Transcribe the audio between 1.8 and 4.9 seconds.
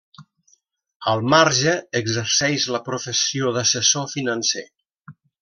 exerceix la professió d'assessor financer.